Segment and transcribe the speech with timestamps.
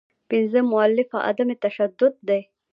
[0.29, 2.41] پنځمه مولفه عدم تشدد دی.